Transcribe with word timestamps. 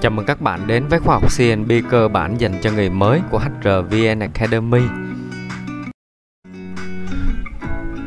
Chào 0.00 0.10
mừng 0.10 0.26
các 0.26 0.40
bạn 0.40 0.66
đến 0.66 0.86
với 0.88 0.98
khóa 0.98 1.14
học 1.14 1.32
CNB 1.38 1.72
cơ 1.90 2.08
bản 2.08 2.40
dành 2.40 2.54
cho 2.62 2.70
người 2.70 2.90
mới 2.90 3.20
của 3.30 3.38
HRVN 3.38 4.18
Academy. 4.20 4.82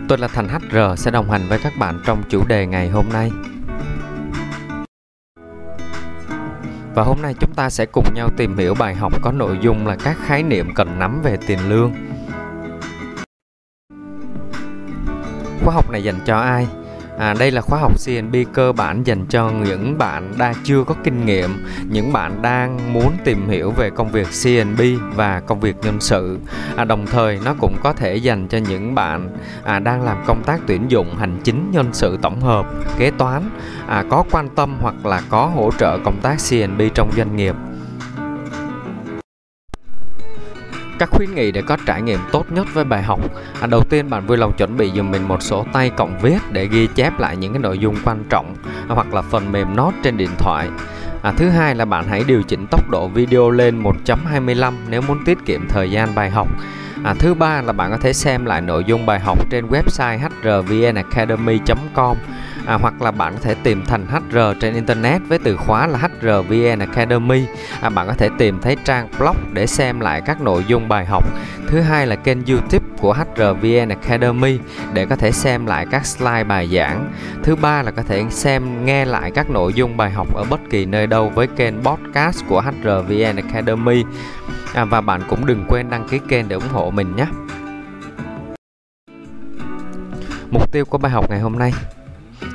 Tôi 0.08 0.18
là 0.18 0.28
Thành 0.28 0.48
HR 0.50 0.78
sẽ 0.98 1.12
đồng 1.12 1.32
hành 1.32 1.42
với 1.50 1.60
các 1.64 1.74
bạn 1.80 2.00
trong 2.06 2.24
chủ 2.30 2.46
đề 2.48 2.66
ngày 2.66 2.90
hôm 2.90 3.06
nay. 3.14 3.32
Và 6.96 7.04
hôm 7.04 7.22
nay 7.22 7.36
chúng 7.40 7.54
ta 7.54 7.70
sẽ 7.70 7.86
cùng 7.86 8.14
nhau 8.14 8.30
tìm 8.38 8.58
hiểu 8.58 8.76
bài 8.80 8.96
học 8.96 9.14
có 9.22 9.32
nội 9.32 9.58
dung 9.62 9.88
là 9.88 9.96
các 10.04 10.18
khái 10.26 10.44
niệm 10.44 10.74
cần 10.76 11.00
nắm 11.00 11.22
về 11.24 11.38
tiền 11.48 11.60
lương. 11.70 11.94
Khóa 15.64 15.74
học 15.74 15.92
này 15.92 16.04
dành 16.04 16.20
cho 16.26 16.38
ai? 16.38 16.68
À, 17.18 17.34
đây 17.40 17.52
là 17.52 17.62
khóa 17.62 17.80
học 17.80 17.92
CNB 18.06 18.36
cơ 18.54 18.72
bản 18.72 19.04
dành 19.04 19.26
cho 19.26 19.50
những 19.50 19.98
bạn 19.98 20.34
đang 20.38 20.54
chưa 20.64 20.84
có 20.84 20.96
kinh 21.04 21.26
nghiệm, 21.26 21.66
những 21.90 22.14
bạn 22.14 22.42
đang 22.42 22.94
muốn 22.94 23.12
tìm 23.24 23.50
hiểu 23.50 23.72
về 23.72 23.90
công 23.90 24.12
việc 24.12 24.28
CNB 24.44 24.82
và 25.16 25.40
công 25.40 25.60
việc 25.60 25.76
nhân 25.84 25.98
sự. 26.00 26.38
À, 26.76 26.84
đồng 26.84 27.06
thời 27.06 27.40
nó 27.46 27.56
cũng 27.60 27.76
có 27.84 27.94
thể 27.94 28.16
dành 28.16 28.48
cho 28.48 28.58
những 28.58 28.96
bạn 28.96 29.30
à, 29.64 29.80
đang 29.80 30.04
làm 30.04 30.18
công 30.26 30.44
tác 30.44 30.60
tuyển 30.68 30.86
dụng 30.88 31.16
hành 31.18 31.40
chính 31.44 31.72
nhân 31.72 31.90
sự 31.94 32.18
tổng 32.22 32.42
hợp, 32.42 32.66
kế 32.98 33.12
toán, 33.12 33.50
à, 33.88 34.04
có 34.10 34.24
quan 34.32 34.50
tâm 34.50 34.78
hoặc 34.82 35.06
là 35.06 35.22
có 35.30 35.46
hỗ 35.46 35.72
trợ 35.80 35.98
công 36.06 36.20
tác 36.22 36.38
CNB 36.50 36.82
trong 36.96 37.12
doanh 37.18 37.36
nghiệp. 37.36 37.56
Các 41.00 41.10
khuyến 41.10 41.36
nghị 41.36 41.52
để 41.52 41.62
có 41.62 41.78
trải 41.86 42.02
nghiệm 42.02 42.20
tốt 42.32 42.52
nhất 42.52 42.68
với 42.74 42.84
bài 42.84 43.04
học. 43.04 43.20
À, 43.62 43.68
đầu 43.68 43.84
tiên 43.84 44.10
bạn 44.10 44.28
vui 44.28 44.38
lòng 44.38 44.54
chuẩn 44.58 44.78
bị 44.78 44.92
dùm 44.96 45.12
mình 45.12 45.28
một 45.28 45.42
sổ 45.42 45.66
tay 45.74 45.90
cộng 45.90 46.20
viết 46.22 46.38
để 46.52 46.68
ghi 46.68 46.88
chép 46.96 47.20
lại 47.20 47.38
những 47.38 47.54
cái 47.54 47.62
nội 47.62 47.78
dung 47.78 47.96
quan 48.06 48.24
trọng 48.30 48.56
à, 48.66 48.96
hoặc 48.96 49.14
là 49.14 49.22
phần 49.22 49.52
mềm 49.52 49.76
note 49.76 49.98
trên 50.04 50.18
điện 50.18 50.32
thoại. 50.38 50.70
À, 51.22 51.34
thứ 51.38 51.50
hai 51.50 51.76
là 51.76 51.86
bạn 51.86 52.08
hãy 52.08 52.24
điều 52.28 52.44
chỉnh 52.44 52.66
tốc 52.72 52.90
độ 52.90 53.08
video 53.08 53.50
lên 53.50 53.84
1.25 53.84 54.74
nếu 54.90 55.02
muốn 55.02 55.26
tiết 55.26 55.38
kiệm 55.46 55.68
thời 55.68 55.92
gian 55.92 56.16
bài 56.16 56.30
học. 56.30 56.48
À, 57.04 57.14
thứ 57.20 57.34
ba 57.34 57.62
là 57.62 57.74
bạn 57.74 57.92
có 57.92 57.98
thể 57.98 58.14
xem 58.14 58.46
lại 58.46 58.62
nội 58.62 58.84
dung 58.84 59.06
bài 59.06 59.20
học 59.20 59.50
trên 59.50 59.68
website 59.68 60.20
hrvnacademy.com 60.44 62.18
à, 62.66 62.78
hoặc 62.82 63.02
là 63.02 63.12
bạn 63.12 63.34
có 63.34 63.40
thể 63.42 63.56
tìm 63.64 63.84
thành 63.86 64.08
HR 64.08 64.38
trên 64.60 64.74
internet 64.74 65.22
với 65.28 65.40
từ 65.40 65.58
khóa 65.58 65.88
là 65.88 66.00
HRVN 66.00 66.80
Academy. 66.80 67.46
À, 67.82 67.90
bạn 67.90 68.08
có 68.08 68.14
thể 68.14 68.30
tìm 68.38 68.60
thấy 68.62 68.78
trang 68.86 69.08
blog 69.20 69.36
để 69.54 69.68
xem 69.68 70.00
lại 70.00 70.22
các 70.26 70.42
nội 70.42 70.64
dung 70.68 70.88
bài 70.88 71.06
học. 71.06 71.24
Thứ 71.68 71.82
hai 71.82 72.08
là 72.08 72.16
kênh 72.16 72.46
YouTube 72.46 72.86
của 73.00 73.14
HRVN 73.14 73.90
Academy 73.90 74.60
để 74.94 75.06
có 75.06 75.16
thể 75.16 75.32
xem 75.32 75.66
lại 75.66 75.86
các 75.92 76.06
slide 76.06 76.44
bài 76.44 76.70
giảng. 76.74 77.14
Thứ 77.44 77.56
ba 77.56 77.82
là 77.82 77.92
có 77.92 78.02
thể 78.02 78.24
xem 78.30 78.86
nghe 78.86 79.06
lại 79.06 79.32
các 79.32 79.50
nội 79.50 79.74
dung 79.74 79.98
bài 79.98 80.12
học 80.12 80.28
ở 80.36 80.44
bất 80.50 80.60
kỳ 80.70 80.86
nơi 80.86 81.08
đâu 81.08 81.32
với 81.36 81.48
kênh 81.48 81.84
podcast 81.84 82.44
của 82.50 82.62
HRVN 82.62 83.36
Academy. 83.36 84.04
À, 84.74 84.86
và 84.86 85.02
bạn 85.02 85.22
cũng 85.30 85.46
đừng 85.46 85.66
quên 85.68 85.90
đăng 85.90 86.08
ký 86.08 86.20
kênh 86.28 86.48
để 86.48 86.56
ủng 86.56 86.70
hộ 86.72 86.92
mình 86.92 87.16
nhé. 87.16 87.26
Mục 90.52 90.72
tiêu 90.72 90.86
của 90.86 90.98
bài 90.98 91.12
học 91.12 91.30
ngày 91.30 91.40
hôm 91.40 91.60
nay 91.60 91.72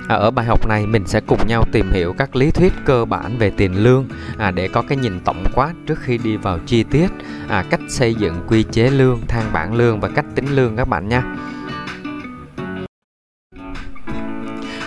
À, 0.09 0.17
ở 0.17 0.31
bài 0.31 0.47
học 0.47 0.67
này 0.67 0.87
mình 0.87 1.07
sẽ 1.07 1.21
cùng 1.27 1.47
nhau 1.47 1.65
tìm 1.73 1.93
hiểu 1.93 2.15
các 2.19 2.37
lý 2.37 2.51
thuyết 2.51 2.73
cơ 2.85 3.05
bản 3.05 3.39
về 3.39 3.51
tiền 3.51 3.83
lương 3.83 4.09
à, 4.39 4.51
để 4.51 4.69
có 4.69 4.83
cái 4.83 4.99
nhìn 4.99 5.21
tổng 5.21 5.45
quát 5.55 5.73
trước 5.87 5.99
khi 6.01 6.19
đi 6.19 6.37
vào 6.37 6.59
chi 6.67 6.83
tiết 6.83 7.09
à, 7.49 7.65
cách 7.71 7.81
xây 7.89 8.15
dựng 8.15 8.35
quy 8.49 8.63
chế 8.63 8.91
lương, 8.91 9.21
thang 9.29 9.51
bảng 9.53 9.75
lương 9.75 10.01
và 10.01 10.09
cách 10.09 10.25
tính 10.35 10.47
lương 10.49 10.77
các 10.77 10.89
bạn 10.89 11.09
nha. 11.09 11.23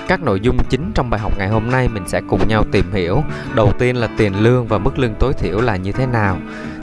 Các 0.08 0.22
nội 0.22 0.40
dung 0.40 0.58
chính 0.70 0.92
trong 0.96 1.10
bài 1.10 1.20
học 1.20 1.38
ngày 1.38 1.48
hôm 1.48 1.72
nay 1.72 1.88
mình 1.88 2.04
sẽ 2.08 2.22
cùng 2.30 2.48
nhau 2.48 2.66
tìm 2.72 2.86
hiểu. 2.94 3.24
Đầu 3.56 3.74
tiên 3.80 3.96
là 3.96 4.08
tiền 4.18 4.44
lương 4.44 4.68
và 4.68 4.78
mức 4.78 5.00
lương 5.00 5.16
tối 5.20 5.34
thiểu 5.34 5.62
là 5.62 5.76
như 5.76 5.92
thế 5.92 6.06
nào. 6.06 6.38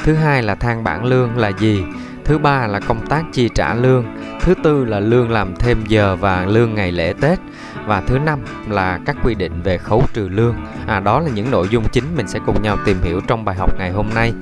Thứ 0.05 0.15
hai 0.15 0.43
là 0.43 0.55
thang 0.55 0.85
bảng 0.85 1.05
lương 1.05 1.39
là 1.39 1.49
gì. 1.49 1.85
Thứ 2.25 2.39
ba 2.39 2.67
là 2.67 2.81
công 2.81 3.07
tác 3.07 3.25
chi 3.33 3.49
trả 3.55 3.75
lương. 3.75 4.05
Thứ 4.41 4.55
tư 4.63 4.85
là 4.85 5.01
lương 5.01 5.31
làm 5.31 5.55
thêm 5.57 5.85
giờ 5.89 6.17
và 6.17 6.47
lương 6.47 6.75
ngày 6.75 6.93
lễ 6.93 7.15
Tết 7.21 7.39
và 7.87 8.01
thứ 8.01 8.19
năm 8.19 8.39
là 8.69 9.01
các 9.07 9.17
quy 9.25 9.35
định 9.35 9.63
về 9.63 9.79
khấu 9.79 10.05
trừ 10.13 10.29
lương 10.29 10.57
à 10.87 11.01
đó 11.01 11.21
là 11.21 11.31
những 11.35 11.51
nội 11.51 11.69
dung 11.71 11.89
chính 11.89 12.05
mình 12.17 12.29
sẽ 12.29 12.39
cùng 12.47 12.63
nhau 12.63 12.77
tìm 12.85 13.03
hiểu 13.03 13.21
trong 13.27 13.45
bài 13.45 13.57
học 13.57 13.79
ngày 13.79 13.91
hôm 13.91 14.07
nay 14.15 14.33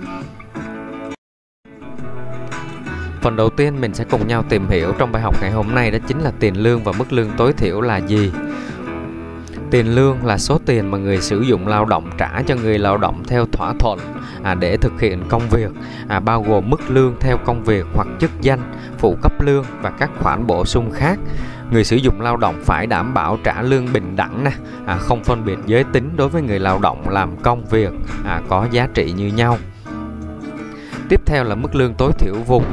Phần 3.22 3.36
đầu 3.36 3.50
tiên 3.50 3.80
mình 3.80 3.94
sẽ 3.94 4.04
cùng 4.10 4.28
nhau 4.28 4.44
tìm 4.48 4.68
hiểu 4.68 4.92
trong 4.98 5.12
bài 5.12 5.22
học 5.22 5.34
ngày 5.40 5.50
hôm 5.50 5.74
nay 5.74 5.90
đó 5.90 5.98
chính 6.06 6.20
là 6.20 6.32
tiền 6.40 6.56
lương 6.56 6.84
và 6.84 6.92
mức 6.92 7.12
lương 7.12 7.30
tối 7.36 7.52
thiểu 7.52 7.80
là 7.80 7.96
gì. 7.96 8.32
Tiền 9.70 9.94
lương 9.94 10.26
là 10.26 10.38
số 10.38 10.58
tiền 10.66 10.90
mà 10.90 10.98
người 10.98 11.20
sử 11.20 11.40
dụng 11.40 11.68
lao 11.68 11.84
động 11.84 12.10
trả 12.18 12.42
cho 12.46 12.54
người 12.54 12.78
lao 12.78 12.96
động 12.96 13.22
theo 13.28 13.46
thỏa 13.52 13.74
thuận 13.78 13.98
à, 14.42 14.54
để 14.54 14.76
thực 14.76 15.00
hiện 15.00 15.22
công 15.28 15.48
việc, 15.48 15.70
à, 16.08 16.20
bao 16.20 16.42
gồm 16.42 16.70
mức 16.70 16.80
lương 16.90 17.14
theo 17.20 17.36
công 17.36 17.64
việc 17.64 17.86
hoặc 17.94 18.08
chức 18.20 18.30
danh, 18.40 18.60
phụ 18.98 19.16
cấp 19.22 19.40
lương 19.40 19.64
và 19.82 19.90
các 19.90 20.10
khoản 20.18 20.46
bổ 20.46 20.64
sung 20.64 20.90
khác. 20.94 21.18
Người 21.70 21.84
sử 21.84 21.96
dụng 21.96 22.20
lao 22.20 22.36
động 22.36 22.62
phải 22.64 22.86
đảm 22.86 23.14
bảo 23.14 23.38
trả 23.44 23.62
lương 23.62 23.92
bình 23.92 24.16
đẳng 24.16 24.44
nè 24.44 24.52
à, 24.86 24.96
không 24.96 25.24
phân 25.24 25.44
biệt 25.44 25.58
giới 25.66 25.84
tính 25.84 26.16
đối 26.16 26.28
với 26.28 26.42
người 26.42 26.58
lao 26.58 26.78
động 26.78 27.08
làm 27.08 27.36
công 27.36 27.64
việc 27.64 27.90
à, 28.24 28.40
có 28.48 28.66
giá 28.70 28.88
trị 28.94 29.12
như 29.12 29.26
nhau 29.26 29.58
tiếp 31.08 31.20
theo 31.26 31.44
là 31.44 31.54
mức 31.54 31.74
lương 31.74 31.94
tối 31.94 32.12
thiểu 32.18 32.34
vùng 32.34 32.64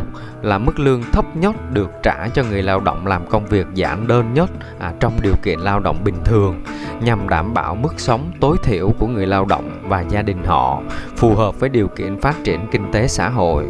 là 0.42 0.58
mức 0.58 0.80
lương 0.80 1.04
thấp 1.12 1.36
nhất 1.36 1.56
được 1.72 1.92
trả 2.04 2.28
cho 2.28 2.44
người 2.44 2.64
lao 2.64 2.80
động 2.80 3.08
làm 3.08 3.30
công 3.30 3.46
việc 3.46 3.68
giản 3.74 4.08
đơn 4.08 4.34
nhất 4.34 4.50
à, 4.80 4.94
trong 5.00 5.14
điều 5.22 5.34
kiện 5.44 5.60
lao 5.60 5.80
động 5.80 6.04
bình 6.04 6.18
thường 6.26 6.64
nhằm 7.02 7.30
đảm 7.30 7.54
bảo 7.54 7.76
mức 7.76 7.94
sống 7.98 8.32
tối 8.40 8.58
thiểu 8.64 8.94
của 9.00 9.08
người 9.08 9.28
lao 9.28 9.46
động 9.46 9.80
và 9.84 10.02
gia 10.02 10.22
đình 10.22 10.44
họ 10.44 10.82
phù 11.16 11.36
hợp 11.36 11.60
với 11.60 11.70
điều 11.70 11.88
kiện 11.88 12.22
phát 12.22 12.36
triển 12.44 12.68
kinh 12.72 12.92
tế 12.92 13.08
xã 13.08 13.30
hội. 13.30 13.66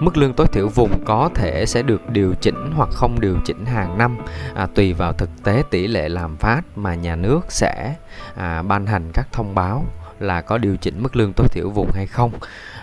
Mức 0.00 0.16
lương 0.16 0.32
tối 0.32 0.46
thiểu 0.46 0.68
vùng 0.68 1.04
có 1.04 1.30
thể 1.34 1.66
sẽ 1.66 1.82
được 1.82 2.10
điều 2.10 2.34
chỉnh 2.40 2.70
hoặc 2.76 2.88
không 2.92 3.20
điều 3.20 3.36
chỉnh 3.44 3.66
hàng 3.66 3.98
năm 3.98 4.18
à, 4.54 4.66
tùy 4.74 4.92
vào 4.92 5.12
thực 5.12 5.30
tế 5.44 5.62
tỷ 5.70 5.86
lệ 5.86 6.08
làm 6.08 6.36
phát 6.36 6.62
mà 6.76 6.94
nhà 6.94 7.16
nước 7.16 7.40
sẽ 7.48 7.94
à, 8.36 8.62
ban 8.62 8.86
hành 8.86 9.10
các 9.12 9.26
thông 9.32 9.54
báo 9.54 9.84
là 10.18 10.40
có 10.40 10.58
điều 10.58 10.76
chỉnh 10.76 11.02
mức 11.02 11.16
lương 11.16 11.32
tối 11.32 11.46
thiểu 11.48 11.70
vùng 11.70 11.90
hay 11.94 12.06
không. 12.06 12.32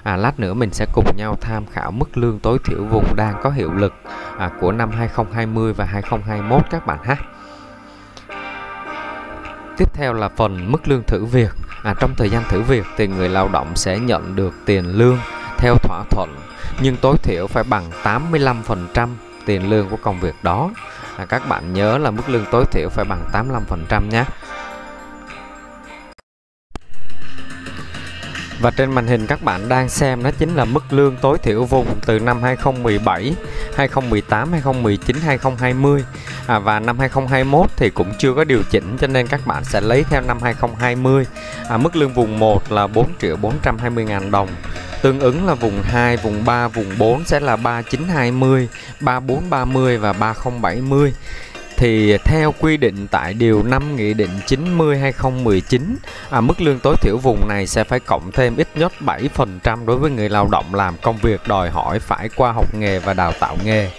À, 0.03 0.17
lát 0.17 0.39
nữa 0.39 0.53
mình 0.53 0.73
sẽ 0.73 0.85
cùng 0.93 1.05
nhau 1.17 1.37
tham 1.41 1.65
khảo 1.71 1.91
mức 1.91 2.17
lương 2.17 2.39
tối 2.39 2.57
thiểu 2.65 2.85
vùng 2.85 3.15
đang 3.15 3.35
có 3.43 3.49
hiệu 3.49 3.73
lực 3.73 3.93
à, 4.37 4.49
của 4.59 4.71
năm 4.71 4.91
2020 4.91 5.73
và 5.73 5.85
2021 5.85 6.61
các 6.71 6.87
bạn 6.87 6.99
ha. 7.03 7.15
Tiếp 9.77 9.93
theo 9.93 10.13
là 10.13 10.29
phần 10.29 10.71
mức 10.71 10.87
lương 10.87 11.03
thử 11.03 11.25
việc. 11.25 11.51
À, 11.83 11.93
trong 11.99 12.15
thời 12.15 12.29
gian 12.29 12.43
thử 12.49 12.61
việc 12.61 12.85
thì 12.97 13.07
người 13.07 13.29
lao 13.29 13.49
động 13.49 13.75
sẽ 13.75 13.99
nhận 13.99 14.35
được 14.35 14.53
tiền 14.65 14.85
lương 14.85 15.17
theo 15.57 15.75
thỏa 15.83 16.03
thuận 16.09 16.35
nhưng 16.81 16.97
tối 16.97 17.17
thiểu 17.23 17.47
phải 17.47 17.63
bằng 17.63 17.91
85% 18.03 19.09
tiền 19.45 19.69
lương 19.69 19.89
của 19.89 19.97
công 20.01 20.19
việc 20.19 20.35
đó. 20.43 20.71
À, 21.17 21.25
các 21.25 21.47
bạn 21.49 21.73
nhớ 21.73 21.97
là 21.97 22.11
mức 22.11 22.29
lương 22.29 22.45
tối 22.51 22.65
thiểu 22.71 22.89
phải 22.89 23.05
bằng 23.05 23.29
85% 23.33 24.09
nhé. 24.09 24.25
Và 28.63 28.71
trên 28.71 28.91
màn 28.91 29.07
hình 29.07 29.27
các 29.27 29.43
bạn 29.43 29.69
đang 29.69 29.89
xem 29.89 30.23
đó 30.23 30.31
chính 30.39 30.55
là 30.55 30.65
mức 30.65 30.93
lương 30.93 31.17
tối 31.17 31.37
thiểu 31.37 31.65
vùng 31.65 31.87
từ 32.05 32.19
năm 32.19 32.43
2017, 32.43 33.33
2018, 33.75 34.51
2019, 34.51 35.15
2020 35.25 36.03
à, 36.47 36.59
và 36.59 36.79
năm 36.79 36.99
2021 36.99 37.69
thì 37.75 37.89
cũng 37.89 38.13
chưa 38.17 38.33
có 38.33 38.43
điều 38.43 38.61
chỉnh 38.71 38.97
cho 39.01 39.07
nên 39.07 39.27
các 39.27 39.47
bạn 39.47 39.63
sẽ 39.63 39.81
lấy 39.81 40.03
theo 40.09 40.21
năm 40.21 40.37
2020. 40.41 41.25
À, 41.69 41.77
mức 41.77 41.95
lương 41.95 42.13
vùng 42.13 42.39
1 42.39 42.71
là 42.71 42.87
4 42.87 43.09
triệu 43.21 43.35
420 43.35 44.05
ngàn 44.05 44.31
đồng 44.31 44.49
Tương 45.01 45.19
ứng 45.19 45.47
là 45.47 45.53
vùng 45.53 45.81
2, 45.83 46.17
vùng 46.17 46.45
3, 46.45 46.67
vùng 46.67 46.97
4 46.97 47.25
sẽ 47.25 47.39
là 47.39 47.55
3920, 47.55 48.69
3430 48.99 49.97
và 49.97 50.13
3070 50.13 51.13
thì 51.83 52.17
theo 52.17 52.53
quy 52.59 52.77
định 52.77 53.07
tại 53.11 53.33
điều 53.33 53.63
5 53.63 53.95
Nghị 53.95 54.13
định 54.13 54.29
90 54.47 54.97
2019, 54.97 55.97
à, 56.29 56.41
mức 56.41 56.61
lương 56.61 56.79
tối 56.79 56.95
thiểu 57.01 57.17
vùng 57.17 57.47
này 57.47 57.67
sẽ 57.67 57.83
phải 57.83 57.99
cộng 57.99 58.31
thêm 58.31 58.57
ít 58.57 58.67
nhất 58.75 58.93
7% 58.99 59.85
đối 59.85 59.97
với 59.97 60.11
người 60.11 60.29
lao 60.29 60.47
động 60.51 60.75
làm 60.75 60.95
công 61.01 61.17
việc 61.17 61.47
đòi 61.47 61.69
hỏi 61.69 61.99
phải 61.99 62.29
qua 62.35 62.51
học 62.51 62.75
nghề 62.75 62.99
và 62.99 63.13
đào 63.13 63.33
tạo 63.39 63.57
nghề. 63.65 63.91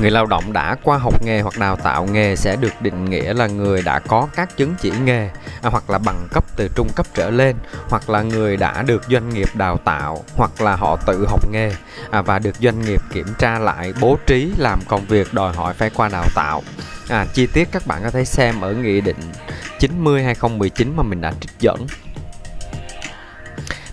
Người 0.00 0.10
lao 0.10 0.26
động 0.26 0.52
đã 0.52 0.76
qua 0.82 0.98
học 0.98 1.24
nghề 1.24 1.40
hoặc 1.40 1.58
đào 1.58 1.76
tạo 1.76 2.06
nghề 2.06 2.36
sẽ 2.36 2.56
được 2.56 2.72
định 2.80 3.04
nghĩa 3.04 3.34
là 3.34 3.46
người 3.46 3.82
đã 3.82 3.98
có 3.98 4.28
các 4.34 4.56
chứng 4.56 4.74
chỉ 4.80 4.92
nghề 5.04 5.30
à, 5.62 5.70
hoặc 5.70 5.90
là 5.90 5.98
bằng 5.98 6.28
cấp 6.32 6.44
từ 6.56 6.68
trung 6.74 6.88
cấp 6.96 7.06
trở 7.14 7.30
lên 7.30 7.56
hoặc 7.88 8.10
là 8.10 8.22
người 8.22 8.56
đã 8.56 8.82
được 8.82 9.02
doanh 9.10 9.28
nghiệp 9.28 9.48
đào 9.54 9.78
tạo 9.78 10.24
hoặc 10.36 10.60
là 10.60 10.76
họ 10.76 10.96
tự 11.06 11.26
học 11.28 11.48
nghề 11.52 11.72
à, 12.10 12.22
và 12.22 12.38
được 12.38 12.56
doanh 12.60 12.80
nghiệp 12.80 13.00
kiểm 13.12 13.26
tra 13.38 13.58
lại 13.58 13.92
bố 14.00 14.18
trí 14.26 14.52
làm 14.58 14.80
công 14.88 15.06
việc 15.06 15.34
đòi 15.34 15.52
hỏi 15.52 15.74
phải 15.74 15.90
qua 15.90 16.08
đào 16.08 16.24
tạo. 16.34 16.62
À, 17.08 17.26
chi 17.34 17.46
tiết 17.46 17.68
các 17.72 17.86
bạn 17.86 18.00
có 18.02 18.10
thể 18.10 18.24
xem 18.24 18.60
ở 18.60 18.72
nghị 18.72 19.00
định 19.00 19.20
90 19.78 20.22
2019 20.24 20.92
mà 20.96 21.02
mình 21.02 21.20
đã 21.20 21.32
trích 21.40 21.60
dẫn. 21.60 21.86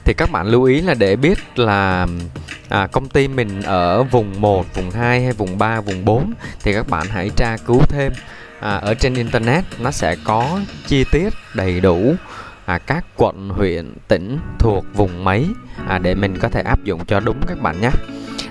Thì 0.05 0.13
các 0.13 0.31
bạn 0.31 0.47
lưu 0.47 0.63
ý 0.63 0.81
là 0.81 0.93
để 0.93 1.15
biết 1.15 1.59
là 1.59 2.07
à, 2.69 2.87
công 2.87 3.09
ty 3.09 3.27
mình 3.27 3.61
ở 3.61 4.03
vùng 4.03 4.41
1, 4.41 4.65
vùng 4.75 4.91
2 4.91 5.21
hay 5.23 5.31
vùng 5.31 5.57
3, 5.57 5.81
vùng 5.81 6.05
4 6.05 6.33
thì 6.63 6.73
các 6.73 6.89
bạn 6.89 7.07
hãy 7.09 7.29
tra 7.35 7.57
cứu 7.65 7.81
thêm. 7.89 8.13
À, 8.59 8.75
ở 8.75 8.93
trên 8.93 9.13
internet 9.13 9.63
nó 9.79 9.91
sẽ 9.91 10.15
có 10.23 10.59
chi 10.87 11.05
tiết 11.11 11.29
đầy 11.53 11.79
đủ 11.79 12.15
à, 12.65 12.77
các 12.77 13.05
quận 13.15 13.49
huyện 13.49 13.93
tỉnh 14.07 14.39
thuộc 14.59 14.85
vùng 14.93 15.23
mấy 15.23 15.45
à, 15.87 15.97
để 15.97 16.15
mình 16.15 16.37
có 16.37 16.49
thể 16.49 16.61
áp 16.61 16.83
dụng 16.83 17.05
cho 17.05 17.19
đúng 17.19 17.37
các 17.47 17.61
bạn 17.61 17.81
nhé 17.81 17.89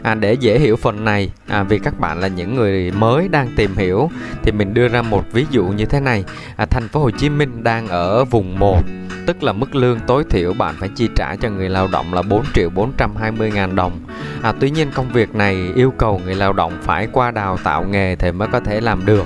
à, 0.04 0.14
để 0.14 0.32
dễ 0.34 0.58
hiểu 0.58 0.76
phần 0.76 1.04
này 1.04 1.30
à, 1.48 1.62
vì 1.62 1.78
các 1.78 2.00
bạn 2.00 2.20
là 2.20 2.28
những 2.28 2.54
người 2.54 2.90
mới 2.90 3.28
đang 3.28 3.48
tìm 3.56 3.76
hiểu 3.76 4.10
thì 4.42 4.52
mình 4.52 4.74
đưa 4.74 4.88
ra 4.88 5.02
một 5.02 5.24
ví 5.32 5.46
dụ 5.50 5.64
như 5.64 5.84
thế 5.84 6.00
này. 6.00 6.24
À, 6.56 6.66
thành 6.66 6.88
phố 6.88 7.00
Hồ 7.00 7.10
Chí 7.10 7.28
Minh 7.28 7.64
đang 7.64 7.88
ở 7.88 8.24
vùng 8.24 8.58
1 8.58 8.82
tức 9.26 9.42
là 9.42 9.52
mức 9.52 9.74
lương 9.74 10.00
tối 10.06 10.24
thiểu 10.30 10.52
bạn 10.52 10.74
phải 10.78 10.88
chi 10.88 11.08
trả 11.16 11.36
cho 11.36 11.50
người 11.50 11.68
lao 11.68 11.88
động 11.88 12.14
là 12.14 12.22
4 12.22 12.44
triệu 12.54 12.70
420 12.70 13.50
ngàn 13.54 13.76
đồng. 13.76 14.00
À, 14.42 14.52
tuy 14.60 14.70
nhiên 14.70 14.90
công 14.94 15.08
việc 15.08 15.34
này 15.34 15.56
yêu 15.74 15.92
cầu 15.98 16.20
người 16.24 16.34
lao 16.34 16.52
động 16.52 16.72
phải 16.82 17.08
qua 17.12 17.30
đào 17.30 17.56
tạo 17.64 17.84
nghề 17.84 18.16
thì 18.16 18.32
mới 18.32 18.48
có 18.52 18.60
thể 18.60 18.80
làm 18.80 19.06
được. 19.06 19.24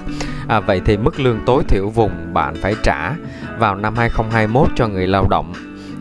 À, 0.48 0.60
vậy 0.60 0.80
thì 0.84 0.96
mức 0.96 1.20
lương 1.20 1.40
tối 1.46 1.62
thiểu 1.68 1.88
vùng 1.88 2.34
bạn 2.34 2.54
phải 2.62 2.74
trả 2.82 3.12
vào 3.58 3.74
năm 3.74 3.94
2021 3.96 4.68
cho 4.76 4.88
người 4.88 5.06
lao 5.06 5.26
động 5.30 5.52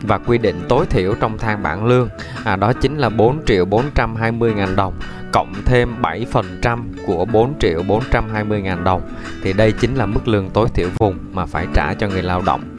và 0.02 0.18
quy 0.18 0.38
định 0.38 0.60
tối 0.68 0.86
thiểu 0.86 1.14
trong 1.20 1.38
thang 1.38 1.62
bảng 1.62 1.86
lương. 1.86 2.08
À, 2.44 2.56
đó 2.56 2.72
chính 2.72 2.98
là 2.98 3.08
4 3.08 3.44
triệu 3.46 3.64
420 3.64 4.54
ngàn 4.54 4.76
đồng 4.76 4.94
cộng 5.32 5.52
thêm 5.64 6.02
7% 6.02 6.82
của 7.06 7.24
4 7.24 7.58
triệu 7.58 7.82
420 7.82 8.62
ngàn 8.62 8.84
đồng. 8.84 9.02
Thì 9.42 9.52
đây 9.52 9.72
chính 9.72 9.94
là 9.94 10.06
mức 10.06 10.28
lương 10.28 10.50
tối 10.50 10.68
thiểu 10.74 10.88
vùng 10.98 11.18
mà 11.32 11.46
phải 11.46 11.66
trả 11.74 11.94
cho 11.94 12.08
người 12.08 12.22
lao 12.22 12.42
động. 12.42 12.77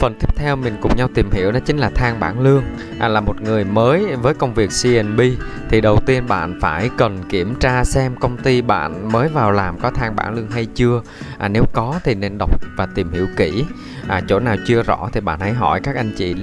Phần 0.00 0.14
tiếp 0.20 0.36
theo 0.36 0.56
mình 0.56 0.76
cùng 0.80 0.96
nhau 0.96 1.08
tìm 1.14 1.30
hiểu 1.30 1.52
đó 1.52 1.58
chính 1.66 1.76
là 1.76 1.90
thang 1.94 2.20
bảng 2.20 2.40
lương. 2.40 2.64
À, 2.98 3.08
là 3.08 3.20
một 3.20 3.40
người 3.40 3.64
mới 3.64 4.16
với 4.16 4.34
công 4.34 4.54
việc 4.54 4.70
CNB 4.82 5.20
thì 5.68 5.80
đầu 5.80 6.00
tiên 6.06 6.28
bạn 6.28 6.58
phải 6.60 6.90
cần 6.98 7.22
kiểm 7.28 7.54
tra 7.60 7.84
xem 7.84 8.16
công 8.20 8.36
ty 8.36 8.62
bạn 8.62 9.12
mới 9.12 9.28
vào 9.28 9.52
làm 9.52 9.78
có 9.80 9.90
thang 9.90 10.16
bảng 10.16 10.34
lương 10.34 10.50
hay 10.50 10.66
chưa. 10.66 11.02
À, 11.38 11.48
nếu 11.48 11.64
có 11.72 12.00
thì 12.04 12.14
nên 12.14 12.38
đọc 12.38 12.50
và 12.76 12.86
tìm 12.86 13.10
hiểu 13.12 13.26
kỹ. 13.36 13.64
À, 14.08 14.20
chỗ 14.28 14.40
nào 14.40 14.56
chưa 14.66 14.82
rõ 14.82 15.08
thì 15.12 15.20
bạn 15.20 15.40
hãy 15.40 15.52
hỏi 15.52 15.80
các 15.80 15.96
anh 15.96 16.12
chị 16.16 16.34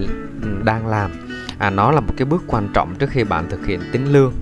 đang 0.64 0.88
làm. 0.88 1.12
À, 1.58 1.70
nó 1.70 1.92
là 1.92 2.00
một 2.00 2.14
cái 2.18 2.26
bước 2.26 2.44
quan 2.48 2.70
trọng 2.74 2.96
trước 2.96 3.10
khi 3.10 3.24
bạn 3.24 3.50
thực 3.50 3.66
hiện 3.66 3.80
tính 3.92 4.12
lương. 4.12 4.34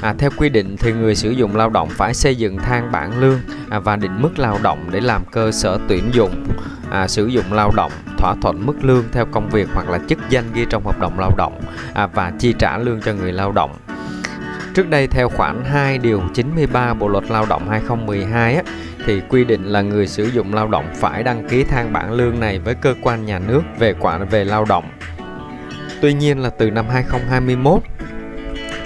À, 0.00 0.14
theo 0.18 0.30
quy 0.36 0.48
định 0.48 0.76
thì 0.76 0.92
người 0.92 1.14
sử 1.14 1.30
dụng 1.30 1.56
lao 1.56 1.70
động 1.70 1.88
phải 1.88 2.14
xây 2.14 2.36
dựng 2.36 2.56
thang 2.56 2.92
bảng 2.92 3.20
lương 3.20 3.40
à, 3.70 3.78
và 3.78 3.96
định 3.96 4.22
mức 4.22 4.38
lao 4.38 4.58
động 4.62 4.88
để 4.90 5.00
làm 5.00 5.24
cơ 5.24 5.52
sở 5.52 5.78
tuyển 5.88 6.10
dụng 6.12 6.46
à, 6.90 7.08
sử 7.08 7.26
dụng 7.26 7.52
lao 7.52 7.70
động 7.76 7.92
thỏa 8.18 8.34
thuận 8.42 8.66
mức 8.66 8.84
lương 8.84 9.04
theo 9.12 9.26
công 9.26 9.50
việc 9.50 9.68
hoặc 9.74 9.90
là 9.90 9.98
chức 10.08 10.18
danh 10.30 10.44
ghi 10.54 10.66
trong 10.70 10.84
hợp 10.84 11.00
đồng 11.00 11.18
lao 11.18 11.30
động 11.36 11.60
à, 11.94 12.06
và 12.06 12.32
chi 12.38 12.54
trả 12.58 12.78
lương 12.78 13.00
cho 13.00 13.12
người 13.14 13.32
lao 13.32 13.52
động. 13.52 13.70
Trước 14.74 14.90
đây 14.90 15.06
theo 15.06 15.28
khoản 15.28 15.64
2 15.64 15.98
điều 15.98 16.22
93 16.34 16.94
Bộ 16.94 17.08
luật 17.08 17.30
Lao 17.30 17.46
động 17.46 17.68
2012 17.68 18.54
á, 18.54 18.62
thì 19.06 19.20
quy 19.28 19.44
định 19.44 19.64
là 19.64 19.82
người 19.82 20.06
sử 20.06 20.24
dụng 20.24 20.54
lao 20.54 20.68
động 20.68 20.86
phải 20.94 21.22
đăng 21.22 21.48
ký 21.48 21.64
thang 21.64 21.92
bảng 21.92 22.12
lương 22.12 22.40
này 22.40 22.58
với 22.58 22.74
cơ 22.74 22.94
quan 23.02 23.26
nhà 23.26 23.38
nước 23.38 23.62
về 23.78 23.94
quản 24.00 24.28
về 24.28 24.44
lao 24.44 24.64
động. 24.64 24.84
Tuy 26.00 26.12
nhiên 26.14 26.38
là 26.38 26.50
từ 26.50 26.70
năm 26.70 26.84
2021 26.88 27.82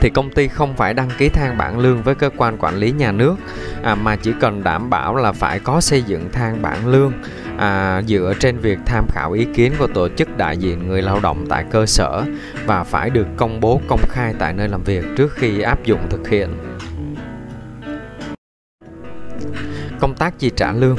thì 0.00 0.10
công 0.10 0.30
ty 0.30 0.48
không 0.48 0.74
phải 0.76 0.94
đăng 0.94 1.10
ký 1.18 1.28
thang 1.28 1.58
bảng 1.58 1.78
lương 1.78 2.02
với 2.02 2.14
cơ 2.14 2.30
quan 2.36 2.58
quản 2.58 2.76
lý 2.76 2.92
nhà 2.92 3.12
nước 3.12 3.36
à, 3.82 3.94
mà 3.94 4.16
chỉ 4.16 4.32
cần 4.40 4.64
đảm 4.64 4.90
bảo 4.90 5.16
là 5.16 5.32
phải 5.32 5.60
có 5.60 5.80
xây 5.80 6.02
dựng 6.02 6.28
thang 6.32 6.62
bảng 6.62 6.86
lương 6.86 7.12
à, 7.58 8.02
dựa 8.02 8.32
trên 8.40 8.58
việc 8.58 8.78
tham 8.86 9.06
khảo 9.08 9.32
ý 9.32 9.46
kiến 9.54 9.72
của 9.78 9.86
tổ 9.86 10.08
chức 10.08 10.36
đại 10.36 10.56
diện 10.56 10.88
người 10.88 11.02
lao 11.02 11.20
động 11.20 11.46
tại 11.48 11.64
cơ 11.70 11.86
sở 11.86 12.24
và 12.66 12.84
phải 12.84 13.10
được 13.10 13.26
công 13.36 13.60
bố 13.60 13.80
công 13.88 14.00
khai 14.08 14.34
tại 14.38 14.52
nơi 14.52 14.68
làm 14.68 14.82
việc 14.82 15.04
trước 15.16 15.32
khi 15.34 15.60
áp 15.60 15.84
dụng 15.84 16.00
thực 16.10 16.28
hiện. 16.28 16.48
Công 20.00 20.14
tác 20.14 20.38
chi 20.38 20.50
trả 20.56 20.72
lương 20.72 20.96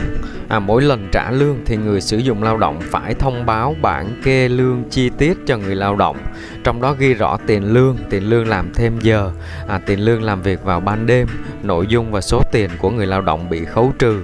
à, 0.50 0.60
mỗi 0.60 0.82
lần 0.82 1.08
trả 1.12 1.32
lương 1.32 1.58
thì 1.66 1.78
người 1.78 2.02
sử 2.02 2.18
dụng 2.18 2.44
lao 2.44 2.58
động 2.58 2.80
phải 2.82 3.14
thông 3.14 3.46
báo 3.46 3.76
bản 3.82 4.22
kê 4.24 4.50
lương 4.50 4.84
chi 4.90 5.10
tiết 5.10 5.38
cho 5.46 5.58
người 5.58 5.76
lao 5.76 5.96
động. 5.96 6.18
Trong 6.64 6.82
đó 6.82 6.94
ghi 6.94 7.14
rõ 7.14 7.38
tiền 7.48 7.74
lương 7.74 7.98
tiền 8.10 8.30
lương 8.30 8.48
làm 8.48 8.74
thêm 8.74 9.00
giờ 9.02 9.32
à, 9.68 9.80
tiền 9.86 10.00
lương 10.00 10.24
làm 10.24 10.42
việc 10.42 10.64
vào 10.64 10.80
ban 10.80 11.06
đêm 11.06 11.28
nội 11.64 11.88
dung 11.88 12.12
và 12.12 12.22
số 12.22 12.42
tiền 12.52 12.70
của 12.80 12.90
người 12.90 13.08
lao 13.08 13.22
động 13.22 13.50
bị 13.50 13.66
khấu 13.66 13.94
trừ. 14.00 14.22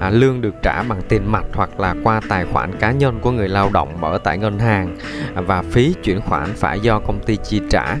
À, 0.00 0.10
lương 0.10 0.40
được 0.40 0.54
trả 0.62 0.82
bằng 0.82 1.02
tiền 1.08 1.32
mặt 1.32 1.44
hoặc 1.52 1.80
là 1.80 1.94
qua 2.04 2.20
tài 2.28 2.44
khoản 2.44 2.72
cá 2.78 2.92
nhân 2.92 3.18
của 3.20 3.30
người 3.30 3.48
lao 3.48 3.70
động 3.72 4.00
mở 4.00 4.18
tại 4.24 4.38
ngân 4.38 4.58
hàng 4.58 4.96
à, 5.34 5.40
và 5.40 5.62
phí 5.62 5.94
chuyển 6.04 6.20
khoản 6.20 6.52
phải 6.56 6.80
do 6.80 6.98
công 6.98 7.20
ty 7.20 7.36
chi 7.44 7.60
trả 7.70 7.96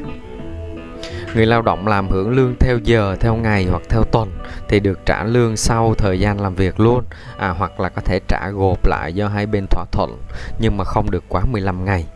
người 1.34 1.46
lao 1.46 1.62
động 1.62 1.86
làm 1.86 2.08
hưởng 2.08 2.30
lương 2.30 2.54
theo 2.60 2.78
giờ 2.78 3.16
theo 3.20 3.36
ngày 3.36 3.64
hoặc 3.64 3.82
theo 3.88 4.04
tuần 4.04 4.30
thì 4.68 4.80
được 4.80 5.00
trả 5.06 5.24
lương 5.24 5.56
sau 5.56 5.94
thời 5.94 6.20
gian 6.20 6.40
làm 6.40 6.54
việc 6.54 6.80
luôn 6.80 7.04
à, 7.38 7.48
hoặc 7.48 7.80
là 7.80 7.88
có 7.88 8.02
thể 8.04 8.20
trả 8.28 8.50
gộp 8.50 8.86
lại 8.86 9.12
do 9.12 9.28
hai 9.28 9.46
bên 9.46 9.66
thỏa 9.70 9.84
thuận 9.92 10.22
nhưng 10.58 10.76
mà 10.76 10.84
không 10.84 11.10
được 11.10 11.24
quá 11.28 11.44
15 11.44 11.84
ngày. 11.84 12.06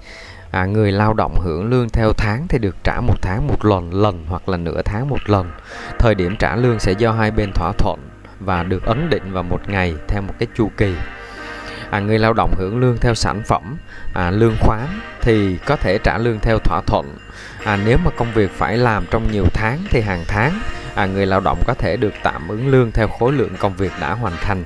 À, 0.51 0.67
người 0.67 0.93
lao 0.93 1.15
động 1.15 1.41
hưởng 1.41 1.71
lương 1.71 1.89
theo 1.89 2.13
tháng 2.13 2.47
thì 2.49 2.59
được 2.59 2.77
trả 2.85 3.01
một 3.01 3.23
tháng 3.23 3.47
một 3.47 3.65
lần 3.65 3.95
lần 3.95 4.25
hoặc 4.29 4.49
là 4.49 4.57
nửa 4.57 4.83
tháng 4.83 5.09
một 5.09 5.31
lần. 5.31 5.51
Thời 5.99 6.15
điểm 6.15 6.37
trả 6.39 6.57
lương 6.57 6.79
sẽ 6.79 6.93
do 6.93 7.13
hai 7.13 7.31
bên 7.31 7.53
thỏa 7.55 7.73
thuận 7.79 8.01
và 8.41 8.63
được 8.63 8.85
ấn 8.85 9.11
định 9.11 9.33
vào 9.33 9.43
một 9.43 9.69
ngày 9.69 9.95
theo 10.09 10.23
một 10.23 10.35
cái 10.39 10.49
chu 10.57 10.71
kỳ 10.77 10.95
à, 11.93 12.01
người 12.01 12.19
lao 12.19 12.33
động 12.33 12.55
hưởng 12.59 12.81
lương 12.81 12.97
theo 12.99 13.15
sản 13.15 13.43
phẩm 13.43 13.77
à, 14.15 14.31
lương 14.31 14.57
khoán 14.61 14.87
thì 15.21 15.59
có 15.67 15.77
thể 15.77 15.99
trả 15.99 16.19
lương 16.19 16.41
theo 16.41 16.59
thỏa 16.59 16.81
thuận 16.87 17.17
à, 17.65 17.79
nếu 17.85 17.99
mà 17.99 18.11
công 18.11 18.33
việc 18.33 18.51
phải 18.51 18.77
làm 18.77 19.07
trong 19.11 19.33
nhiều 19.33 19.45
tháng 19.55 19.79
thì 19.91 20.01
hàng 20.01 20.25
tháng 20.29 20.61
à, 20.95 21.07
người 21.07 21.27
lao 21.27 21.41
động 21.41 21.63
có 21.67 21.75
thể 21.75 21.97
được 21.97 22.15
tạm 22.23 22.49
ứng 22.49 22.69
lương 22.69 22.93
theo 22.93 23.09
khối 23.09 23.33
lượng 23.33 23.57
công 23.59 23.77
việc 23.77 23.93
đã 24.01 24.13
hoàn 24.15 24.35
thành 24.41 24.65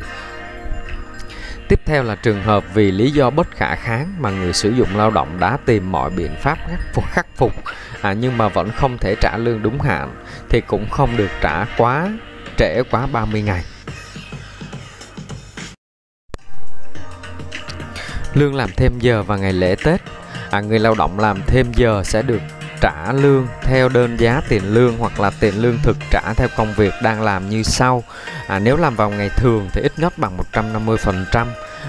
Tiếp 1.69 1.81
theo 1.84 2.02
là 2.02 2.14
trường 2.14 2.43
hợp 2.43 2.64
vì 2.75 2.90
lý 2.90 3.11
do 3.11 3.31
bất 3.31 3.50
khả 3.50 3.75
kháng 3.75 4.14
mà 4.19 4.31
người 4.31 4.52
sử 4.52 4.70
dụng 4.70 4.96
lao 4.96 5.11
động 5.11 5.40
đã 5.40 5.58
tìm 5.67 5.93
mọi 5.93 6.11
biện 6.11 6.31
pháp 6.40 6.58
khắc 6.69 6.81
phục, 6.94 7.05
khắc 7.11 7.26
phục 7.37 7.52
à, 8.00 8.12
nhưng 8.12 8.38
mà 8.38 8.49
vẫn 8.49 8.70
không 8.70 8.99
thể 8.99 9.14
trả 9.20 9.37
lương 9.37 9.62
đúng 9.62 9.81
hạn 9.81 10.14
thì 10.49 10.61
cũng 10.61 10.90
không 10.90 11.17
được 11.17 11.31
trả 11.40 11.64
quá 11.79 12.08
trễ 12.56 12.82
quá 12.90 13.06
30 13.12 13.43
ngày. 13.43 13.64
Lương 18.37 18.55
làm 18.55 18.71
thêm 18.77 18.99
giờ 18.99 19.23
và 19.23 19.37
ngày 19.37 19.53
lễ 19.53 19.77
Tết. 19.85 20.00
À, 20.50 20.61
Người 20.61 20.79
lao 20.79 20.94
động 20.94 21.19
làm 21.19 21.43
thêm 21.47 21.73
giờ 21.77 22.03
sẽ 22.05 22.23
được 22.23 22.41
trả 22.81 23.12
lương 23.12 23.47
theo 23.62 23.88
đơn 23.88 24.17
giá 24.17 24.41
tiền 24.49 24.62
lương 24.75 24.99
hoặc 24.99 25.21
là 25.21 25.31
tiền 25.41 25.55
lương 25.62 25.79
thực 25.83 25.97
trả 26.11 26.33
theo 26.37 26.49
công 26.56 26.75
việc 26.75 26.93
đang 27.03 27.23
làm 27.23 27.49
như 27.49 27.62
sau. 27.62 28.05
À, 28.47 28.59
nếu 28.59 28.77
làm 28.77 28.97
vào 28.97 29.11
ngày 29.11 29.29
thường 29.29 29.69
thì 29.73 29.83
ít 29.83 29.93
nhất 29.97 30.19
bằng 30.19 30.38
150%, 30.53 31.46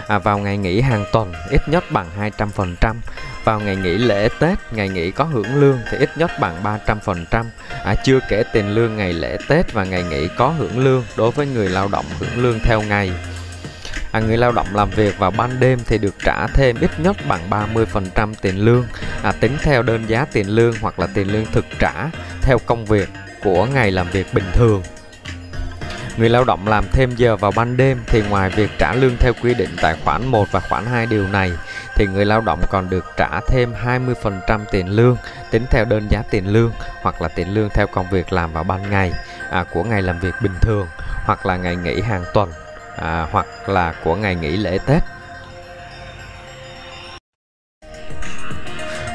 à, 0.08 0.20
vào 0.20 0.38
ngày 0.38 0.58
nghỉ 0.58 0.82
hàng 0.82 1.06
tuần 1.14 1.34
ít 1.50 1.62
nhất 1.70 1.84
bằng 1.92 2.08
200%, 2.20 2.96
vào 3.44 3.60
ngày 3.60 3.76
nghỉ 3.76 3.98
lễ 3.98 4.30
Tết, 4.40 4.58
ngày 4.72 4.90
nghỉ 4.90 5.12
có 5.12 5.24
hưởng 5.24 5.56
lương 5.56 5.80
thì 5.92 5.98
ít 5.98 6.10
nhất 6.18 6.32
bằng 6.40 6.64
300%, 6.64 7.46
à, 7.84 7.96
chưa 8.06 8.20
kể 8.30 8.44
tiền 8.54 8.70
lương 8.70 8.98
ngày 8.98 9.14
lễ 9.14 9.38
Tết 9.48 9.74
và 9.74 9.84
ngày 9.84 10.04
nghỉ 10.04 10.28
có 10.38 10.48
hưởng 10.48 10.80
lương 10.80 11.04
đối 11.18 11.32
với 11.32 11.48
người 11.48 11.70
lao 11.70 11.88
động 11.88 12.06
hưởng 12.20 12.44
lương 12.44 12.60
theo 12.60 12.82
ngày 12.82 13.12
à, 14.12 14.20
người 14.20 14.38
lao 14.38 14.52
động 14.52 14.68
làm 14.74 14.90
việc 14.90 15.18
vào 15.18 15.32
ban 15.32 15.60
đêm 15.60 15.80
thì 15.86 15.98
được 15.98 16.16
trả 16.26 16.48
thêm 16.48 16.76
ít 16.82 16.92
nhất 17.00 17.18
bằng 17.28 17.50
30% 17.50 18.34
tiền 18.42 18.66
lương. 18.66 18.86
À, 19.24 19.32
tính 19.32 19.58
theo 19.64 19.82
đơn 19.82 20.04
giá 20.08 20.26
tiền 20.32 20.50
lương 20.50 20.74
hoặc 20.82 21.00
là 21.00 21.08
tiền 21.14 21.32
lương 21.32 21.46
thực 21.46 21.66
trả 21.80 22.10
theo 22.42 22.58
công 22.66 22.86
việc 22.86 23.10
của 23.44 23.66
ngày 23.66 23.92
làm 23.92 24.08
việc 24.10 24.34
bình 24.34 24.52
thường. 24.54 24.84
Người 26.18 26.30
lao 26.30 26.44
động 26.44 26.68
làm 26.68 26.86
thêm 26.92 27.16
giờ 27.16 27.36
vào 27.36 27.52
ban 27.56 27.78
đêm 27.78 28.00
thì 28.08 28.22
ngoài 28.30 28.50
việc 28.50 28.70
trả 28.80 28.94
lương 28.94 29.18
theo 29.18 29.34
quy 29.44 29.54
định 29.54 29.70
tại 29.82 29.96
khoản 30.04 30.28
1 30.28 30.48
và 30.52 30.60
khoản 30.60 30.86
2 30.86 31.06
điều 31.06 31.28
này 31.28 31.52
thì 31.96 32.08
người 32.08 32.26
lao 32.26 32.42
động 32.42 32.62
còn 32.70 32.90
được 32.90 33.06
trả 33.18 33.40
thêm 33.48 33.74
20% 33.86 34.60
tiền 34.72 34.88
lương 34.88 35.18
tính 35.52 35.66
theo 35.70 35.86
đơn 35.86 36.08
giá 36.10 36.24
tiền 36.32 36.48
lương 36.48 36.72
hoặc 37.02 37.22
là 37.22 37.28
tiền 37.28 37.54
lương 37.54 37.70
theo 37.70 37.88
công 37.88 38.10
việc 38.10 38.34
làm 38.34 38.54
vào 38.54 38.64
ban 38.64 38.90
ngày 38.90 39.12
à, 39.50 39.66
của 39.74 39.84
ngày 39.84 40.02
làm 40.02 40.20
việc 40.20 40.36
bình 40.42 40.56
thường 40.62 40.88
hoặc 41.26 41.46
là 41.46 41.58
ngày 41.58 41.76
nghỉ 41.76 42.02
hàng 42.02 42.24
tuần 42.34 42.52
à, 42.98 43.28
hoặc 43.32 43.70
là 43.70 43.94
của 44.04 44.16
ngày 44.16 44.36
nghỉ 44.36 44.58
lễ 44.58 44.78
Tết. 44.86 45.04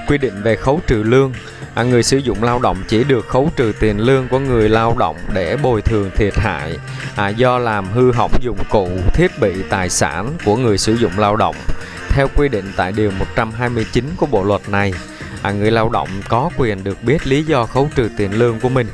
Quy 0.09 0.19
định 0.19 0.43
về 0.43 0.57
khấu 0.57 0.81
trừ 0.87 1.03
lương 1.03 1.33
à, 1.75 1.83
Người 1.83 2.03
sử 2.03 2.17
dụng 2.17 2.43
lao 2.43 2.59
động 2.59 2.77
chỉ 2.89 3.05
được 3.05 3.29
khấu 3.29 3.51
trừ 3.57 3.73
tiền 3.81 3.99
lương 3.99 4.29
của 4.29 4.39
người 4.39 4.69
lao 4.69 4.97
động 4.99 5.17
để 5.33 5.57
bồi 5.57 5.83
thường 5.83 6.11
thiệt 6.17 6.35
hại 6.37 6.79
à, 7.17 7.29
do 7.29 7.59
làm 7.59 7.93
hư 7.93 8.13
hỏng 8.13 8.33
dụng 8.41 8.59
cụ, 8.71 8.89
thiết 9.15 9.31
bị, 9.41 9.63
tài 9.71 9.91
sản 9.91 10.33
của 10.45 10.57
người 10.57 10.79
sử 10.79 10.97
dụng 10.97 11.13
lao 11.19 11.37
động. 11.37 11.57
Theo 12.09 12.29
quy 12.37 12.49
định 12.49 12.73
tại 12.77 12.93
Điều 12.93 13.11
129 13.11 14.05
của 14.17 14.27
Bộ 14.27 14.45
Luật 14.45 14.69
này, 14.69 14.93
à, 15.43 15.51
người 15.51 15.71
lao 15.71 15.89
động 15.89 16.09
có 16.29 16.51
quyền 16.59 16.85
được 16.85 17.03
biết 17.03 17.27
lý 17.27 17.43
do 17.43 17.67
khấu 17.67 17.89
trừ 17.95 18.11
tiền 18.17 18.39
lương 18.39 18.61
của 18.61 18.69
mình 18.69 18.87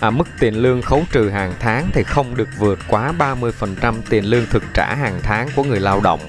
à, 0.00 0.10
mức 0.10 0.28
tiền 0.40 0.54
lương 0.54 0.82
khấu 0.82 1.04
trừ 1.12 1.28
hàng 1.28 1.54
tháng 1.60 1.90
thì 1.92 2.02
không 2.02 2.36
được 2.36 2.48
vượt 2.58 2.78
quá 2.88 3.12
30% 3.18 3.94
tiền 4.10 4.24
lương 4.24 4.46
thực 4.50 4.62
trả 4.74 4.94
hàng 4.94 5.20
tháng 5.22 5.48
của 5.56 5.64
người 5.64 5.80
lao 5.80 6.00
động 6.00 6.20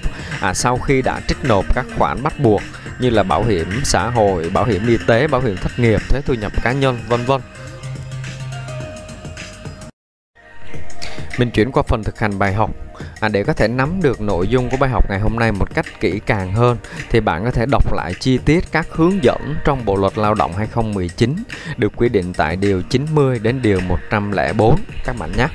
à, 0.42 0.54
sau 0.54 0.78
khi 0.78 1.02
đã 1.02 1.22
trích 1.28 1.38
nộp 1.44 1.76
các 1.76 1.86
khoản 1.98 2.24
bắt 2.24 2.40
buộc 2.40 2.62
như 3.00 3.10
là 3.10 3.24
bảo 3.24 3.44
hiểm 3.44 3.68
xã 3.84 4.10
hội, 4.10 4.50
bảo 4.50 4.66
hiểm 4.66 4.88
y 4.88 4.98
tế, 5.08 5.28
bảo 5.28 5.42
hiểm 5.42 5.58
thất 5.58 5.80
nghiệp, 5.80 6.02
thuế 6.10 6.22
thu 6.26 6.34
nhập 6.34 6.52
cá 6.64 6.72
nhân, 6.72 7.00
vân 7.08 7.26
vân. 7.26 7.42
Mình 11.38 11.52
chuyển 11.52 11.72
qua 11.72 11.84
phần 11.88 12.04
thực 12.04 12.20
hành 12.20 12.40
bài 12.40 12.54
học. 12.54 12.72
À, 13.20 13.30
để 13.30 13.44
có 13.44 13.54
thể 13.54 13.68
nắm 13.68 14.02
được 14.02 14.22
nội 14.22 14.48
dung 14.48 14.70
của 14.70 14.78
bài 14.78 14.90
học 14.90 15.10
ngày 15.10 15.20
hôm 15.20 15.36
nay 15.36 15.52
một 15.52 15.74
cách 15.74 15.86
kỹ 16.00 16.20
càng 16.26 16.54
hơn 16.54 16.78
thì 17.10 17.20
bạn 17.20 17.46
có 17.46 17.52
thể 17.52 17.66
đọc 17.72 17.94
lại 17.94 18.14
chi 18.20 18.38
tiết 18.46 18.72
các 18.72 18.88
hướng 18.92 19.24
dẫn 19.24 19.56
trong 19.66 19.86
Bộ 19.86 19.96
luật 19.96 20.18
Lao 20.18 20.34
động 20.34 20.54
2019 20.54 21.36
được 21.78 21.92
quy 21.96 22.10
định 22.10 22.34
tại 22.34 22.56
điều 22.56 22.82
90 22.90 23.40
đến 23.40 23.62
điều 23.62 23.80
104 23.80 24.80
các 25.06 25.16
bạn 25.20 25.32
nhé. 25.38 25.48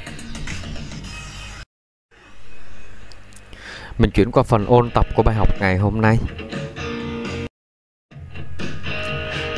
Mình 3.98 4.10
chuyển 4.10 4.30
qua 4.30 4.42
phần 4.42 4.66
ôn 4.66 4.90
tập 4.90 5.06
của 5.16 5.22
bài 5.22 5.34
học 5.34 5.48
ngày 5.60 5.78
hôm 5.78 6.00
nay. 6.00 6.18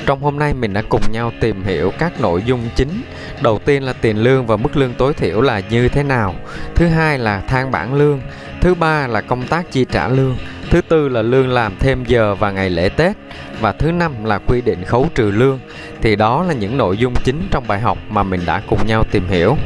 Trong 0.06 0.22
hôm 0.22 0.38
nay 0.38 0.54
mình 0.54 0.72
đã 0.72 0.82
cùng 0.88 1.02
nhau 1.12 1.32
tìm 1.40 1.64
hiểu 1.64 1.92
các 1.98 2.20
nội 2.20 2.42
dung 2.46 2.60
chính. 2.76 3.02
Đầu 3.42 3.58
tiên 3.64 3.82
là 3.82 3.92
tiền 3.92 4.18
lương 4.22 4.46
và 4.46 4.56
mức 4.56 4.76
lương 4.76 4.94
tối 4.94 5.14
thiểu 5.14 5.40
là 5.40 5.60
như 5.70 5.88
thế 5.88 6.02
nào. 6.02 6.34
Thứ 6.74 6.86
hai 6.86 7.18
là 7.18 7.40
thang 7.40 7.70
bảng 7.70 7.94
lương. 7.94 8.20
Thứ 8.60 8.74
ba 8.74 9.06
là 9.06 9.20
công 9.20 9.46
tác 9.46 9.72
chi 9.72 9.86
trả 9.92 10.08
lương. 10.08 10.36
Thứ 10.70 10.80
tư 10.80 11.08
là 11.08 11.22
lương 11.22 11.48
làm 11.48 11.72
thêm 11.78 12.04
giờ 12.04 12.34
và 12.34 12.50
ngày 12.50 12.70
lễ 12.70 12.88
Tết. 12.88 13.16
Và 13.60 13.72
thứ 13.72 13.92
năm 13.92 14.24
là 14.24 14.38
quy 14.38 14.60
định 14.60 14.84
khấu 14.84 15.08
trừ 15.14 15.30
lương. 15.30 15.58
Thì 16.02 16.16
đó 16.16 16.42
là 16.42 16.54
những 16.54 16.76
nội 16.76 16.96
dung 16.96 17.14
chính 17.24 17.48
trong 17.50 17.64
bài 17.68 17.80
học 17.80 17.98
mà 18.08 18.22
mình 18.22 18.40
đã 18.46 18.62
cùng 18.68 18.86
nhau 18.86 19.04
tìm 19.10 19.28
hiểu. 19.28 19.56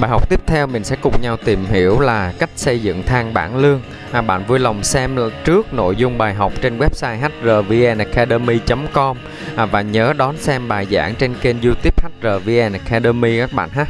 Bài 0.00 0.10
học 0.10 0.28
tiếp 0.28 0.40
theo 0.46 0.66
mình 0.66 0.84
sẽ 0.84 0.96
cùng 1.02 1.20
nhau 1.22 1.36
tìm 1.44 1.64
hiểu 1.64 2.00
là 2.00 2.32
cách 2.38 2.50
xây 2.56 2.82
dựng 2.82 3.02
thang 3.02 3.34
bảng 3.34 3.56
lương. 3.56 3.82
À, 4.12 4.22
bạn 4.22 4.44
vui 4.46 4.58
lòng 4.58 4.82
xem 4.82 5.16
trước 5.44 5.74
nội 5.74 5.96
dung 5.96 6.18
bài 6.18 6.34
học 6.34 6.52
trên 6.62 6.78
website 6.78 7.30
hrvnacademy.com 7.42 9.16
à, 9.56 9.66
và 9.66 9.82
nhớ 9.82 10.12
đón 10.16 10.36
xem 10.36 10.68
bài 10.68 10.86
giảng 10.90 11.14
trên 11.14 11.34
kênh 11.34 11.62
youtube 11.62 11.96
HRVN 12.22 12.72
Academy 12.72 13.38
các 13.38 13.52
bạn 13.52 13.68
ha. 13.68 13.86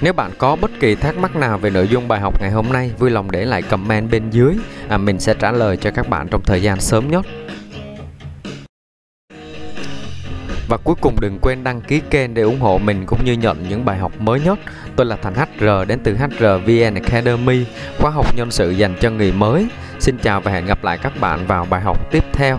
Nếu 0.00 0.12
bạn 0.12 0.30
có 0.38 0.56
bất 0.56 0.70
kỳ 0.80 0.94
thắc 0.94 1.16
mắc 1.16 1.36
nào 1.36 1.58
về 1.58 1.70
nội 1.70 1.88
dung 1.88 2.08
bài 2.08 2.20
học 2.20 2.40
ngày 2.40 2.50
hôm 2.50 2.72
nay, 2.72 2.90
vui 2.98 3.10
lòng 3.10 3.30
để 3.30 3.44
lại 3.44 3.62
comment 3.62 4.10
bên 4.10 4.30
dưới. 4.30 4.54
À, 4.88 4.98
mình 4.98 5.20
sẽ 5.20 5.34
trả 5.34 5.52
lời 5.52 5.76
cho 5.76 5.90
các 5.90 6.08
bạn 6.08 6.28
trong 6.28 6.42
thời 6.42 6.62
gian 6.62 6.80
sớm 6.80 7.10
nhất. 7.10 7.26
Và 10.72 10.78
cuối 10.84 10.94
cùng 11.00 11.20
đừng 11.20 11.38
quên 11.38 11.64
đăng 11.64 11.80
ký 11.80 12.00
kênh 12.10 12.34
để 12.34 12.42
ủng 12.42 12.60
hộ 12.60 12.78
mình 12.78 13.06
cũng 13.06 13.24
như 13.24 13.32
nhận 13.32 13.68
những 13.68 13.84
bài 13.84 13.98
học 13.98 14.12
mới 14.20 14.40
nhất. 14.40 14.58
Tôi 14.96 15.06
là 15.06 15.16
Thành 15.16 15.34
HR 15.34 15.88
đến 15.88 16.00
từ 16.04 16.16
HRVN 16.16 16.94
Academy, 16.94 17.64
khóa 17.98 18.10
học 18.10 18.36
nhân 18.36 18.50
sự 18.50 18.70
dành 18.70 18.94
cho 19.00 19.10
người 19.10 19.32
mới. 19.32 19.66
Xin 19.98 20.18
chào 20.18 20.40
và 20.40 20.52
hẹn 20.52 20.66
gặp 20.66 20.84
lại 20.84 20.98
các 20.98 21.12
bạn 21.20 21.46
vào 21.46 21.66
bài 21.70 21.80
học 21.80 22.10
tiếp 22.10 22.24
theo. 22.32 22.58